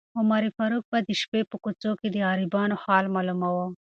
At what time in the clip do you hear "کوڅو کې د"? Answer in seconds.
1.63-2.15